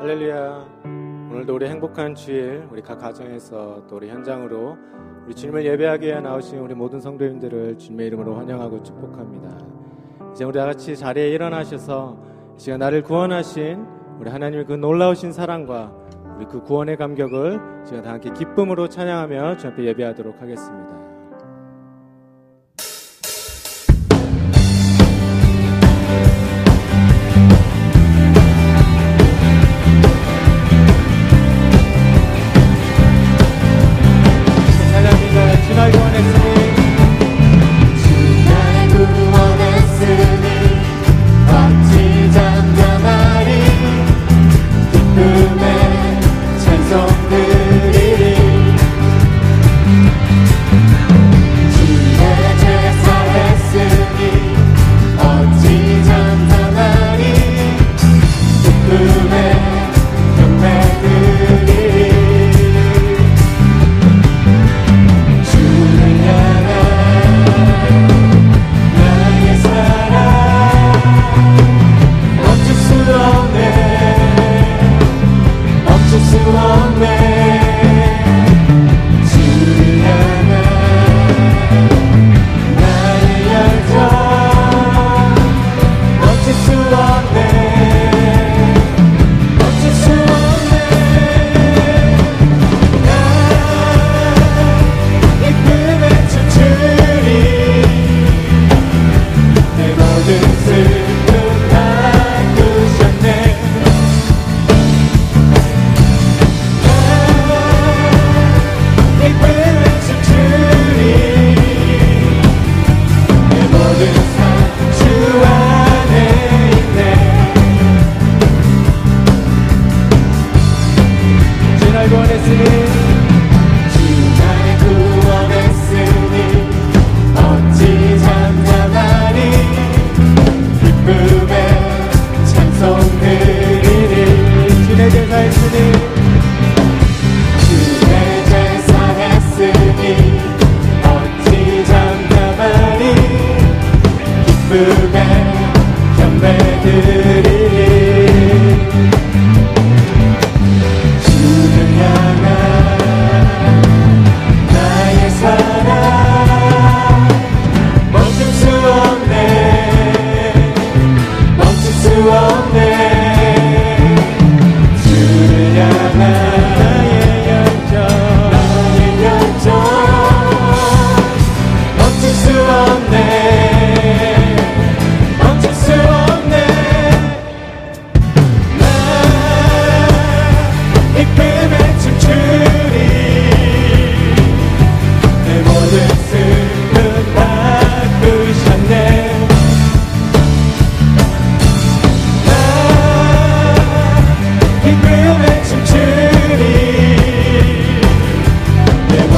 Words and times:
할렐루야. 0.00 0.66
오늘도 1.30 1.54
우리 1.54 1.66
행복한 1.66 2.14
주일, 2.14 2.66
우리 2.70 2.82
각 2.82 2.98
가정에서 2.98 3.86
또 3.88 3.96
우리 3.96 4.08
현장으로 4.08 4.76
우리 5.24 5.34
주님을 5.34 5.64
예배하기 5.64 6.06
위해 6.06 6.20
나오신 6.20 6.58
우리 6.58 6.74
모든 6.74 7.00
성도님들을 7.00 7.78
주님의 7.78 8.08
이름으로 8.08 8.34
환영하고 8.34 8.82
축복합니다. 8.82 9.58
이제 10.32 10.44
우리 10.44 10.58
다 10.58 10.64
같이 10.64 10.96
자리에 10.96 11.28
일어나셔서 11.30 12.16
이 12.56 12.60
시간 12.60 12.80
나를 12.80 13.02
구원하신 13.02 13.86
우리 14.18 14.30
하나님의 14.30 14.66
그 14.66 14.72
놀라우신 14.72 15.32
사랑과 15.32 15.92
우리 16.36 16.46
그 16.46 16.62
구원의 16.62 16.96
감격을 16.96 17.60
지금 17.84 18.02
다 18.02 18.12
함께 18.12 18.32
기쁨으로 18.32 18.88
찬양하며 18.88 19.58
주 19.58 19.68
앞에 19.68 19.84
예배하도록 19.84 20.40
하겠습니다. 20.40 21.11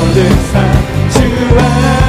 모든 0.00 0.30
삶 0.50 1.10
주 1.10 1.18
안에 1.58 1.99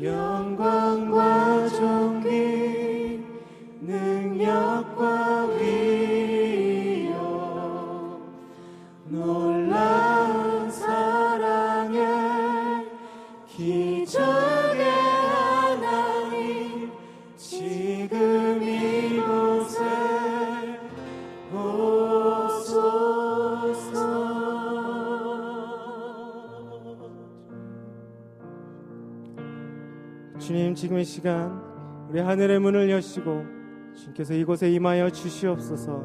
영광과 0.00 1.68
존귀 1.68 3.24
능력 3.80 4.97
주님 30.48 30.74
지금 30.74 30.98
이 30.98 31.04
시간 31.04 31.60
우리 32.08 32.20
하늘의 32.20 32.58
문을 32.58 32.88
여시고 32.88 33.44
주님께서 33.94 34.32
이곳에 34.32 34.70
임하여 34.70 35.10
주시옵소서. 35.10 36.02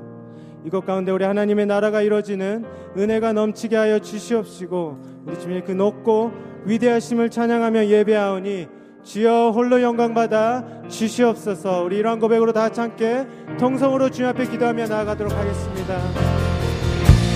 이것 0.66 0.86
가운데 0.86 1.14
우리 1.14 1.24
하나님의 1.24 1.66
나라가 1.66 2.02
이루어지는 2.02 2.66
은혜가 2.98 3.32
넘치게 3.32 3.78
하여 3.78 4.00
주시옵시고 4.00 4.98
우리 5.26 5.40
주님의 5.40 5.64
그 5.64 5.72
높고 5.72 6.34
위대하심을 6.66 7.30
찬양하며 7.30 7.86
예배하오니 7.86 8.68
주여 9.04 9.52
홀로 9.52 9.82
영광 9.82 10.14
받아 10.14 10.66
주시옵소서. 10.90 11.82
우리 11.82 11.96
이러한 12.00 12.20
고백으로 12.20 12.52
다 12.52 12.70
함께 12.76 13.26
통성으로 13.58 14.10
주님 14.10 14.28
앞에 14.32 14.46
기도하며 14.46 14.88
나아가도록 14.88 15.32
하겠습니다. 15.32 16.43